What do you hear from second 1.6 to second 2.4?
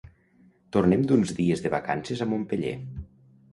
de vacances a